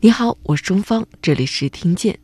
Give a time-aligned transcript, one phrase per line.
[0.00, 2.18] 你好，我是钟芳，这里是听见。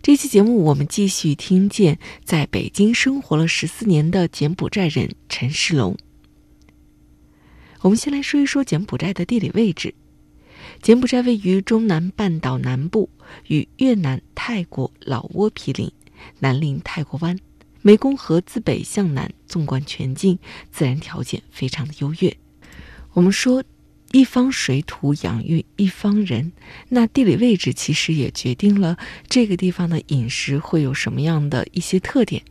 [0.00, 5.96] 这期节目我们继续听见在北京生活了十四年的柬埔寨人陈世龙。
[7.80, 9.96] 我们先来说一说柬埔寨的地理位置。
[10.80, 13.10] 柬埔寨位于中南半岛南部，
[13.48, 15.90] 与越南、泰国、老挝毗邻，
[16.38, 17.36] 南临泰国湾，
[17.82, 20.38] 湄公河自北向南纵贯全境，
[20.70, 22.36] 自然条件非常的优越。
[23.12, 23.64] 我们说。
[24.16, 26.50] 一方水土养育一方人，
[26.88, 28.96] 那地理位置其实也决定了
[29.28, 32.42] 这个地方的饮食会有什么样的一些特点。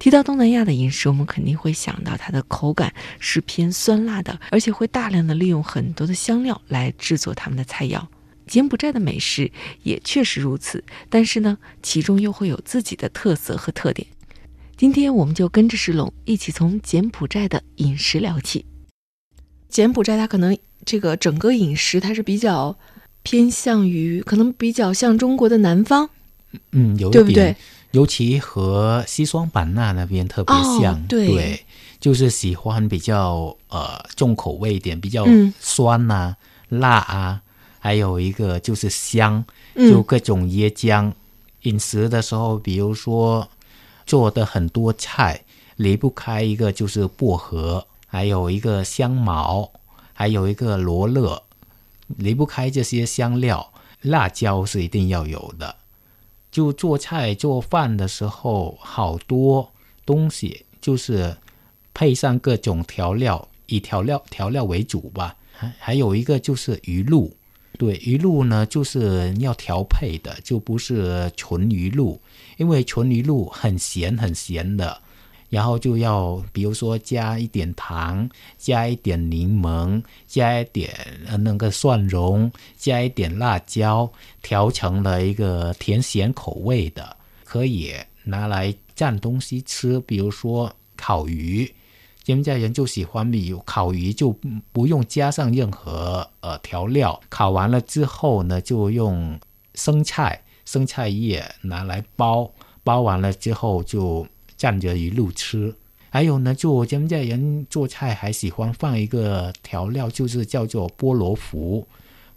[0.00, 8.04] 提到东南亚的饮食，我们肯定会想到它的口感是偏酸辣的，而且会大量的利用很多的香料来制作他们的菜肴。
[8.48, 9.52] 柬埔寨的美食
[9.84, 14.08] 也确实如此，但是呢，其中又会有自己的特色和特点。
[14.76, 18.66] 今天我们就跟着石龙一起从柬埔寨的饮食聊起。
[19.68, 20.58] 柬埔寨它可能。
[20.86, 22.74] 这个整个饮食它是比较
[23.22, 26.08] 偏向于，可能比较像中国的南方，
[26.70, 27.54] 嗯，有对不对？
[27.90, 31.60] 尤其和西双版纳那边特别像，对，
[31.98, 35.26] 就是喜欢比较呃重口味一点，比较
[35.58, 36.36] 酸呐、
[36.68, 37.40] 辣啊，
[37.78, 39.44] 还有一个就是香，
[39.74, 41.12] 就各种椰浆。
[41.62, 43.48] 饮食的时候，比如说
[44.06, 45.42] 做的很多菜，
[45.76, 49.72] 离不开一个就是薄荷，还有一个香茅。
[50.18, 51.42] 还有一个罗勒，
[52.16, 55.76] 离不开这些香料，辣椒是一定要有的。
[56.50, 59.70] 就做菜做饭的时候，好多
[60.06, 61.36] 东西就是
[61.92, 65.36] 配上各种调料，以调料调料为主吧。
[65.52, 67.36] 还还有一个就是鱼露，
[67.76, 72.18] 对鱼露呢，就是要调配的，就不是纯鱼露，
[72.56, 75.02] 因为纯鱼露很咸很咸的。
[75.48, 80.92] 然后就要，比如说加一点糖，加一点柠檬，加一点
[81.38, 84.10] 那个蒜蓉，加一点辣椒，
[84.42, 87.94] 调成了一个甜咸口味的，可以
[88.24, 90.00] 拿来蘸东西吃。
[90.00, 91.72] 比如说烤鱼，
[92.24, 94.36] 柬埔寨人就喜欢比烤鱼就
[94.72, 99.38] 不用加上任何呃调料，烤完了之后呢，就用
[99.74, 102.50] 生菜、生菜叶拿来包，
[102.82, 104.26] 包完了之后就。
[104.58, 105.74] 蘸着鱼露吃，
[106.10, 111.84] 还有呢，就柬埔寨人做菜还喜欢放一个调料，就是叫做菠萝脯。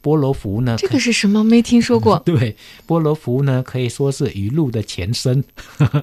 [0.02, 1.44] 菠萝脯呢，这个是什么？
[1.44, 2.20] 没听说过。
[2.26, 2.56] 对，
[2.88, 5.44] 菠萝脯呢可以说是鱼露的前身，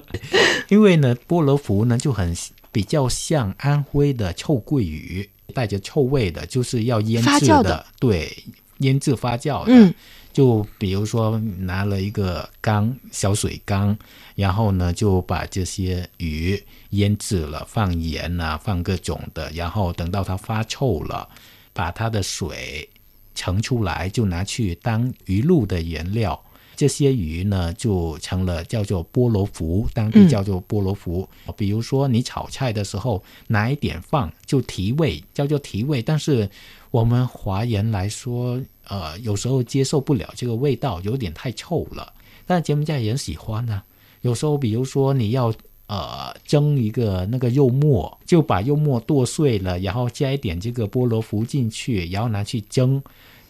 [0.69, 2.35] 因为呢，菠萝脯呢就很
[2.71, 7.85] 比较像安徽的臭鳜鱼，带着臭味的，就是要腌制的。
[7.99, 8.43] 对，
[8.79, 9.71] 腌制发酵的。
[9.73, 9.93] 嗯。
[10.37, 13.97] 就比如说拿了一个缸小水缸，
[14.35, 21.27] 然后呢就把这些鱼腌制了，放盐啊，放各种的，然后等到它发臭了，
[21.73, 22.87] 把它的水
[23.33, 26.39] 盛出来，就拿去当鱼露的原料。
[26.75, 31.27] 这些鱼呢就成了叫做菠萝脯，当地叫做菠萝脯。
[31.55, 35.99] 比如说你炒菜的时候拿一点放，就提味，叫做提味。
[36.03, 36.47] 但是
[36.97, 42.11] 我们华人来说，呃，有时候接受不了这个味道，有点太臭了。
[42.47, 43.83] 但柬埔寨人喜欢呢。
[44.21, 45.53] 有时候，比如说你要
[45.85, 52.99] 呃蒸一个那个肉末，就把肉末剁碎了，然后加一点这个菠萝脯进去，然后拿去蒸。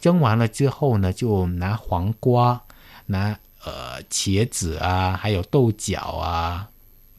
[0.02, 2.62] 蒸完了之后呢，就拿黄瓜、
[3.06, 6.69] 拿呃茄子啊，还有豆角啊，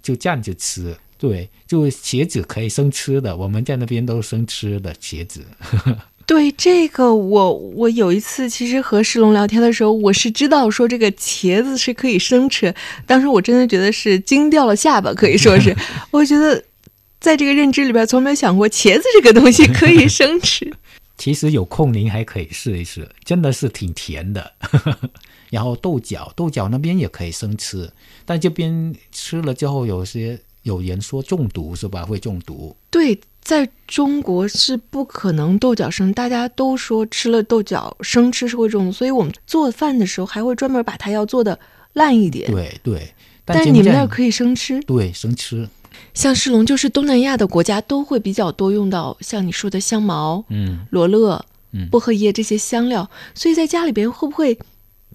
[0.02, 0.94] 就蘸着吃。
[1.16, 5.42] 对，就茄子可以生吃的，我们在那边都生吃的茄子。
[6.28, 12.72] 对这个，我我有一次其实和石龙聊天的时候，我是知道说这个茄子是可以生吃。
[13.06, 15.74] 当时我真的觉得是惊掉了下巴，可以说是，
[16.12, 16.62] 我觉得
[17.18, 20.70] 在这个认知里边从没有想过茄子这个东西可以生吃。
[21.16, 24.52] 其实有空您还可以试一试，真的是挺甜的。
[25.48, 27.90] 然后豆角，豆角那边也可以生吃，
[28.26, 32.04] 但这边吃了之后，有些有人说中毒是吧？
[32.04, 32.76] 会中毒。
[32.90, 33.18] 对。
[33.48, 41.58] 在中国是不可能豆角生，大家都说吃了豆角生吃是会中毒，所以我们做饭的时候还会专门把它要做的
[41.94, 42.50] 烂一点。
[42.50, 43.14] 对对，
[43.46, 44.78] 但是你们那儿可以生吃。
[44.80, 45.66] 对，生吃。
[46.12, 51.42] 像世龙，就是东南亚的国家都会比较多用到像你说的香茅、嗯，罗勒、
[51.72, 54.58] 嗯薄荷叶这些香料，所以在家里边会不会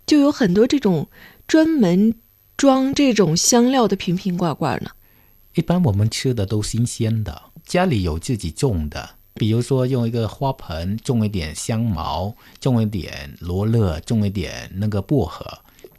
[0.07, 1.07] 就有很多这种
[1.45, 2.15] 专门
[2.57, 4.89] 装这种香料的瓶瓶罐罐呢？
[5.53, 7.39] 一般我们吃的都新鲜的。
[7.65, 15.45] 家里有自己种的，比如说用一个花盆种一点香茅，种一点罗勒，种一点那个薄荷。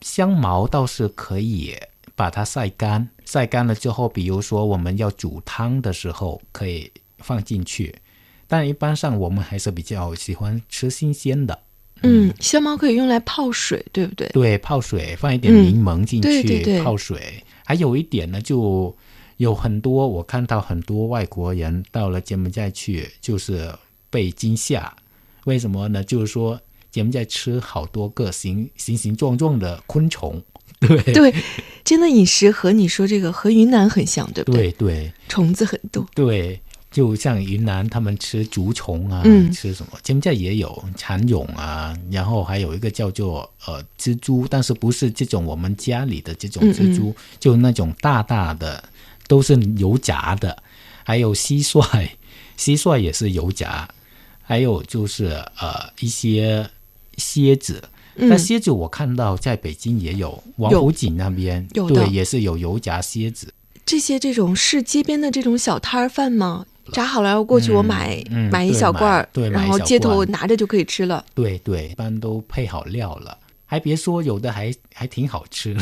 [0.01, 1.75] 香茅倒是可以
[2.15, 7.95] 把它晒干，晒干了之后，比如说我们要煮汤的时候可以放进去。
[8.47, 11.59] 但一般上我们还是比较喜欢吃新鲜的。
[12.03, 14.29] 嗯，香茅可以用来泡水，对不对？
[14.29, 17.43] 对，泡水放一点柠檬进去泡水。
[17.65, 18.95] 还有一点呢，就
[19.37, 23.73] 有很多我看到很多外国人到了柬埔寨去，就是
[24.11, 24.95] 被惊吓。
[25.45, 26.03] 为什么呢？
[26.03, 26.61] 就是说
[26.91, 30.43] 柬埔寨吃好多个形形形状状的昆虫。
[30.81, 31.35] 对对，
[31.83, 34.71] 真的饮食和你说这个和云南很像，对不对？
[34.73, 36.07] 对对，虫子很多。
[36.15, 36.61] 对。
[36.91, 39.21] 就像云南，他们吃竹虫啊，
[39.53, 39.99] 吃什么？
[40.05, 48.81] 柬埔寨也有蚕蛹啊，然后还有一个叫做呃蜘蛛，但是不是这种我们家里的这种蜘蛛，就那种大大的，
[49.27, 50.63] 都是油炸的。
[51.05, 51.83] 还有蟋蟀，
[52.59, 53.89] 蟋蟀也是油炸。
[54.43, 56.69] 还有就是呃一些
[57.17, 57.83] 蝎子，
[58.15, 63.53] 那蝎子我看到在北京也有，王府井那边对也是有油炸蝎子。
[63.87, 66.67] 这些这种是街边的这种小摊儿饭吗？
[66.93, 71.25] 炸好了，要过去我买买一小罐儿，然后街头拿着就可以吃了。
[71.35, 75.75] 对对，一般都配好料了，还别说，有的还还挺好吃。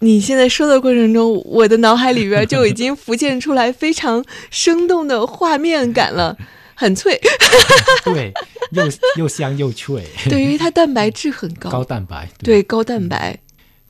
[0.00, 6.36] 你现在说的过程中，我的脑海里边就已经浮现出来非常生动的画面感了，
[6.74, 7.20] 很脆。
[8.04, 8.32] 对，
[8.70, 8.84] 又
[9.16, 10.04] 又香又脆。
[10.30, 12.28] 对因为它蛋白质很高，高蛋白。
[12.38, 13.38] 对，高蛋白。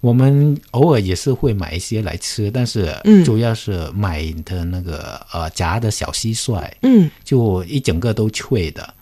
[0.01, 2.95] 我们偶尔也是会买一些来吃，但是
[3.25, 8.95] 主要是买的那个呃炸的小蟋蟀，嗯，就一整个都脆的。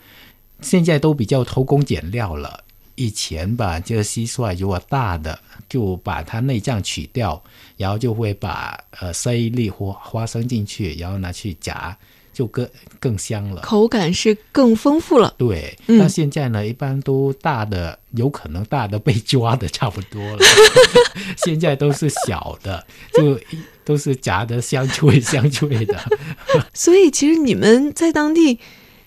[0.63, 2.61] 现在都比较偷工减料了，
[2.97, 5.39] 以前吧，这个蟋蟀如果大的，
[5.69, 7.41] 就把它内脏取掉，
[7.77, 11.97] 然后就会把呃塞一粒花花生进去，然后拿去夹。
[12.33, 12.69] 就更
[13.01, 15.35] 更香了，口感是更丰富了。
[15.39, 20.45] 对，那现在呢，一般都大的，有可能大的被抓的差不多了。
[21.39, 23.41] 现在都是小的，就
[23.87, 25.99] 都是夹的香脆香脆的。
[26.75, 28.59] 所以其实你们在当地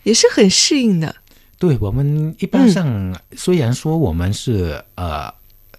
[0.02, 1.18] 也是很适应的。
[1.60, 5.32] 对我们一般上，虽然说我们是呃。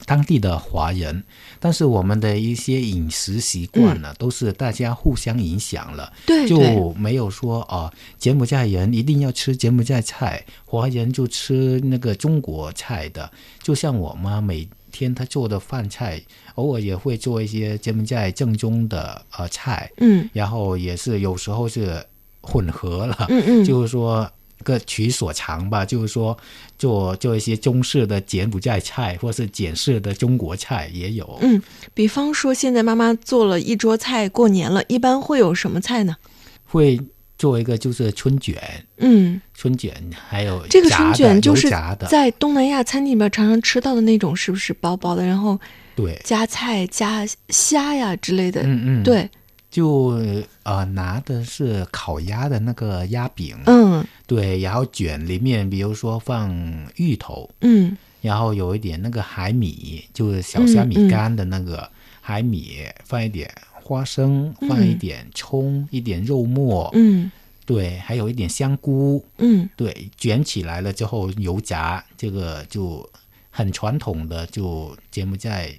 [0.07, 1.23] 当地的华人，
[1.61, 13.31] 但是我们的一些饮食习惯呢，都是大家互相影响了，对，就没有说哦，柬埔寨人一定要吃柬埔寨菜，华人就吃那个中国菜的。
[13.63, 16.21] 就像我妈每天她做的饭菜，
[16.55, 22.03] 偶尔也会做一些柬埔寨正宗的呃菜，嗯，然后也是有时候是
[22.41, 24.29] 混合了，嗯嗯，就是说。
[24.63, 26.37] 各取所长吧，就是说
[26.79, 31.39] 做做一些中式的柬埔寨菜，或是简式的中国菜也有。
[31.41, 31.61] 嗯，
[31.95, 36.17] 比方说现在妈妈做了一桌菜，过年了，一般会有什么菜呢？
[36.65, 37.01] 会
[37.39, 38.57] 做一个就是春卷。
[38.99, 39.95] 嗯，春卷
[40.29, 41.71] 还有这个春卷就是
[42.09, 45.25] 在东南亚餐厅里面常常吃到的那种，是不是薄薄的？
[45.25, 45.59] 然后
[45.97, 48.63] 对加菜加虾呀之类的。
[48.63, 49.29] 嗯嗯，对。
[49.71, 50.21] 就
[50.65, 56.53] 呃拿的是烤鸭的那个鸭饼，嗯，对，然后卷里面比如说放
[56.97, 61.89] 芋头，嗯，然后有一点那个海米，就是小虾米干的那个
[62.21, 67.31] 海米，放一点花生，放一点葱，一点肉末，嗯，
[67.65, 73.09] 对，还有一点香菇，嗯，对，卷起来了之后油炸，这个就
[73.51, 75.73] 很传统的，就柬埔寨。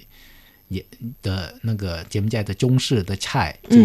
[0.72, 0.84] 也
[1.20, 3.76] 的那个柬埔寨的中式的菜，就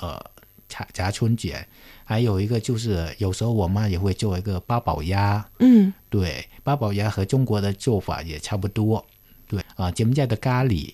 [0.00, 0.24] 呃
[0.68, 1.66] 炸炸春卷，
[2.04, 9.04] 还有一个就是有时候我妈也会做一个八宝鸭，嗯，对，八宝鸭和中国的做法也差不多，
[9.48, 10.92] 对啊，柬埔寨的咖喱，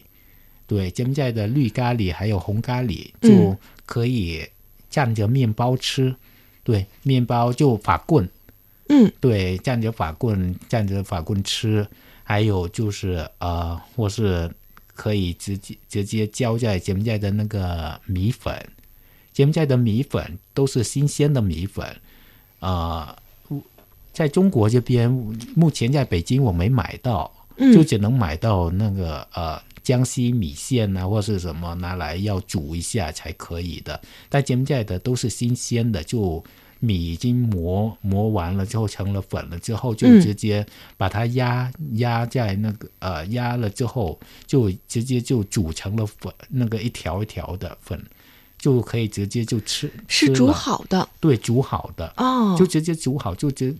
[0.66, 4.48] 对，柬埔寨的绿咖喱还有红咖喱就可以
[4.90, 6.16] 蘸着面包吃，
[6.64, 8.28] 对，面包就法棍，
[8.88, 11.86] 嗯，对，蘸着法棍蘸着法棍吃，
[12.24, 14.50] 还有就是呃或是。
[14.98, 18.52] 可以直接直接浇在柬埔寨的那个米粉，
[19.32, 21.86] 柬埔寨的米粉都是新鲜的米粉，
[22.58, 23.16] 啊，
[24.12, 25.08] 在中国这边
[25.54, 27.32] 目前在北京我没买到，
[27.72, 36.44] 就只能买到那个呃江西米线啊或是什么拿来要煮一下才可以的，但柬埔寨的都是新鲜的就。
[36.80, 40.64] 米已经磨磨完了之后成了粉了之后，就直接
[40.96, 48.00] 把它压压在那个呃压了之后，就直接就煮成了粉，那个一条一条的粉，
[48.58, 49.90] 就可以直接就吃。
[50.06, 53.74] 是煮好的，对，煮好的哦，就直接煮好，就直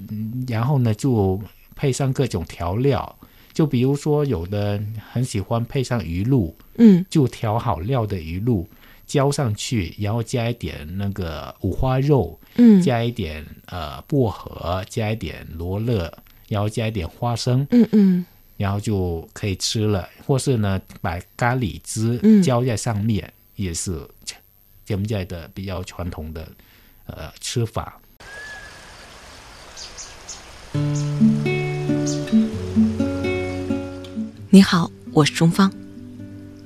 [0.47, 1.41] 然后呢就
[1.77, 3.19] 配上各种调料，
[3.53, 8.69] 就比如说有的很喜欢配上鱼露，嗯，就调好料的鱼露。
[9.09, 16.13] 浇上去，然后加一点那个五花肉，嗯，加一点呃薄荷，加一点罗勒，
[16.47, 18.27] 然后加一点花生，嗯嗯，
[18.59, 20.07] 然后就可以吃了。
[20.27, 23.99] 或是呢，把咖喱汁浇在上面，也是
[24.85, 26.47] 柬埔寨的比较传统的
[27.07, 27.99] 呃吃法。
[34.51, 35.73] 你好，我是钟芳。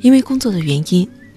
[0.01, 1.09] 因为工作的原因，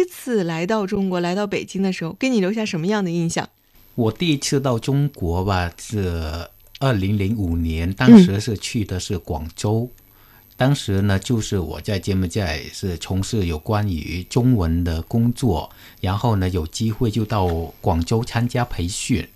[0.00, 3.48] 一次来到中国，来到北京的时候，给你留下什么样的印象？
[3.94, 9.88] 我第一次到中国吧，是二零零五年，当时是去的是广州。
[10.56, 17.46] 当时呢，就是我在柬埔寨是从事有关于中文的工作，然后呢，有机会就到
[17.80, 19.26] 广州参加培训，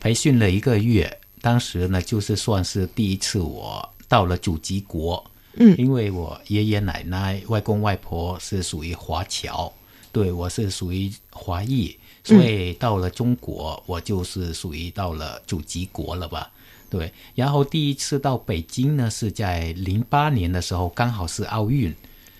[0.00, 1.18] 培训了一个月。
[1.40, 5.22] 当时呢，就是算是第一次我到了祖籍国。
[5.56, 9.72] 嗯，因为我爷爷奶奶、外公外婆是属于华侨，
[10.14, 16.48] 对我是属于华裔，所以到了中国，我就是属于到了祖籍国了吧？
[16.88, 17.12] 对。
[17.34, 21.92] 然后第一次到北京呢，是在零八年的时候，刚好是奥运，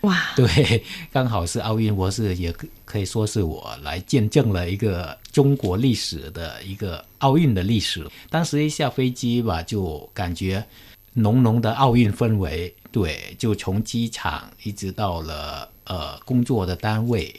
[0.02, 2.54] 哇，对，刚好是奥运，我是也
[2.84, 8.08] 可以说是我来见证了一个中国历史的一个奥运的历史。
[8.30, 10.64] 当时一下飞机吧，就感觉
[11.14, 12.72] 浓浓的奥运氛围。
[12.92, 17.34] 对，就从机场一直到了呃工作的单位，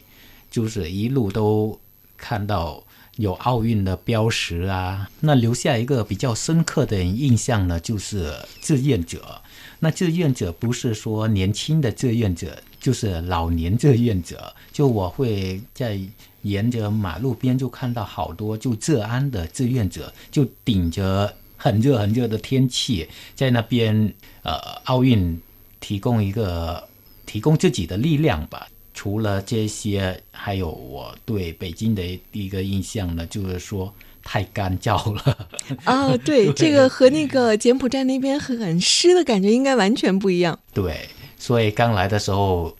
[0.55, 1.77] 就是一路都
[2.15, 2.81] 看到
[3.17, 5.09] 有奥运的标识啊。
[5.19, 9.41] 那留下一个比较深刻的印象呢，就是志愿者。
[9.79, 14.55] 那志愿者不是说年轻的志愿者，就是老年志愿者。
[14.71, 15.99] 就我会在
[16.43, 24.53] 沿着马路边就看到好多就浙安的志愿者，就顶着很热很热的天气在那边呃
[24.85, 25.37] 奥运。
[25.81, 26.83] 提供一个
[27.27, 28.67] 提供自己的力量吧。
[28.95, 35.47] 除了这些，还有我对北京的第一个印象呢，就是说太干燥了。
[35.83, 40.57] 啊，对， 这个和那个柬埔寨那边很湿的感觉应该完全不一样。
[40.73, 42.73] 对，所以刚来的时候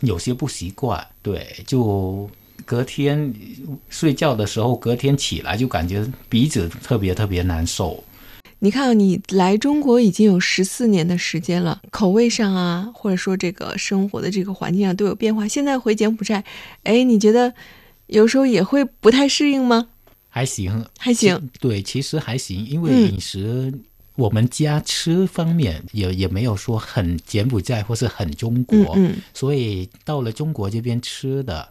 [0.00, 1.04] 有些不习惯。
[1.20, 2.30] 对，就
[2.64, 3.34] 隔天
[3.88, 8.02] 睡觉的时候，隔天起来就感觉鼻子特别特别难受。
[8.62, 15.48] 你看，你来中国已经有十四年的时间了，口味上啊，或者说这个生活的这个环境上都有变化。
[15.48, 16.44] 现在回柬埔寨，
[16.82, 17.54] 哎，你觉得
[18.06, 19.88] 有时候也会不太适应吗？
[20.28, 21.50] 还行，还行。
[21.58, 23.72] 对，其实还行，因为饮食，
[24.14, 31.66] 我们家吃方面也也没有说很柬埔寨或是很中国，嗯所以到了中国这边吃的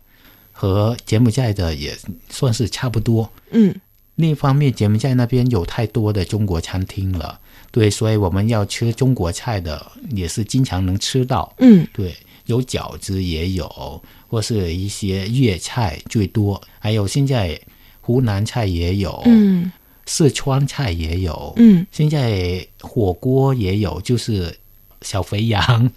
[0.52, 1.96] 和柬埔寨的也
[2.30, 3.32] 算是差不多。
[3.52, 3.80] 嗯。
[4.20, 7.40] 另一方面，柬埔寨那边有太多的中国餐厅了，
[7.72, 11.56] 对，所以我们要吃中国菜的也是经常能吃到。
[11.60, 12.14] 嗯，对，
[12.46, 17.58] 有饺子也有，或是一些粤菜最多，还有现在
[18.02, 19.72] 湖南菜也有，嗯，
[20.06, 24.54] 四川菜也有，嗯，现在火锅也有，就是
[25.02, 25.90] 小肥羊。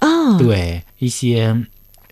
[0.00, 1.56] 啊，对，一些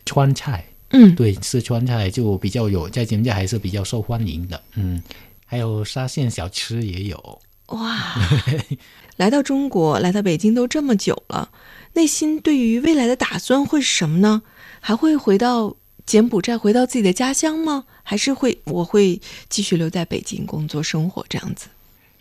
[0.05, 5.03] 川菜，嗯，对，四川菜就比较有，在柬埔寨还是比较受欢迎的，嗯。
[5.47, 8.15] 还有沙县小吃也有哇！
[9.17, 11.51] 来到中国，来到北京都这么久了，
[11.95, 14.43] 内心对于未来的打算会是什么呢？
[14.81, 15.75] 还会回到
[16.05, 17.85] 柬埔寨，回到自己的家乡吗？
[18.03, 21.69] 还是会我会继续留在北京工作生活这样子？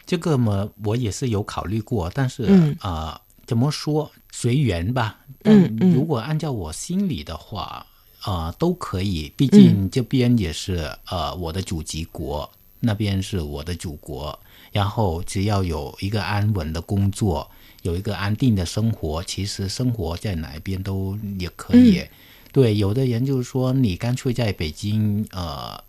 [0.06, 5.18] 这个嘛，我也是有考虑过，但是啊，怎么说随缘吧。
[5.44, 5.94] 嗯嗯。
[5.94, 7.86] 如果按照我心里的话，
[8.22, 9.32] 啊，都可以。
[9.36, 12.50] 毕竟这边也是呃我的祖籍国。
[12.86, 14.38] 那边是我的祖国，
[14.72, 17.50] 然后只要有一个安稳的工作，
[17.82, 22.04] 有一个安定的生活，其实生活在哪边都也可以。
[22.52, 25.84] 对，有的人就是说，你干脆在北京呃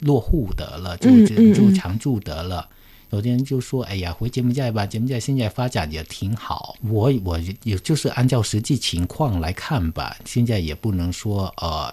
[0.00, 2.68] 落户得了，就就常住得了。
[3.10, 6.76] 有的人就说，哎呀，回柬埔寨吧，柬埔寨现在发展也挺好。
[6.82, 11.92] 我我也就是按照实际情况来看吧，现在也不能说呃。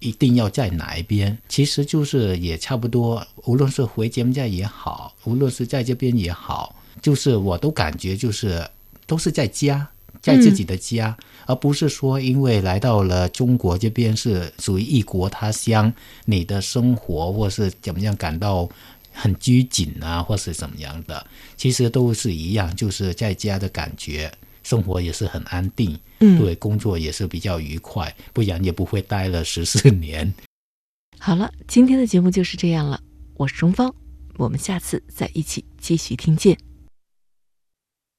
[0.00, 1.36] 一定要在哪一边？
[1.48, 8.68] 其实就是也差不多，无论是回柬埔寨也好，无论是在这边也好，就是我都感觉就是
[9.06, 9.88] 都是在家，
[10.22, 15.92] 在自己的家，而不是说因为来到了中国这边是属于异国他乡，
[16.26, 18.68] 你的生活或是怎么样感到
[19.12, 21.26] 很拘谨啊，或是怎么样的，
[21.56, 24.32] 其实都是一样，就是在家的感觉。
[24.68, 30.30] 生活也是很安定，嗯，对，工作也是比较愉快，不然也不会待了十四年。
[31.18, 33.00] 好了，今天的节目就是这样了，
[33.38, 33.94] 我是钟芳，
[34.36, 36.67] 我们下次再一起继续听见。